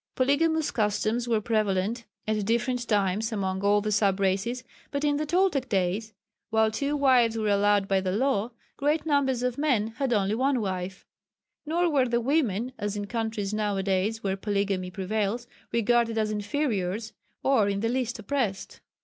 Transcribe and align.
Polygamous 0.15 0.71
customs 0.71 1.27
were 1.27 1.39
prevalent 1.41 2.05
at 2.27 2.43
different 2.43 2.87
times 2.87 3.31
among 3.31 3.61
all 3.61 3.81
the 3.81 3.91
sub 3.91 4.19
races, 4.19 4.63
but 4.89 5.03
in 5.03 5.17
the 5.17 5.27
Toltec 5.27 5.69
days 5.69 6.15
while 6.49 6.71
two 6.71 6.97
wives 6.97 7.37
were 7.37 7.49
allowed 7.49 7.87
by 7.87 8.01
the 8.01 8.11
law, 8.11 8.49
great 8.77 9.05
numbers 9.05 9.43
of 9.43 9.59
men 9.59 9.89
had 9.99 10.11
only 10.11 10.33
one 10.33 10.59
wife. 10.59 11.05
Nor 11.67 11.87
were 11.87 12.07
the 12.07 12.19
women 12.19 12.73
as 12.79 12.97
in 12.97 13.05
countries 13.05 13.53
now 13.53 13.77
a 13.77 13.83
days 13.83 14.23
where 14.23 14.35
polygamy 14.35 14.89
prevails 14.89 15.45
regarded 15.71 16.17
as 16.17 16.31
inferiors, 16.31 17.13
or 17.43 17.69
in 17.69 17.81
the 17.81 17.87
least 17.89 18.17
oppressed. 18.17 18.81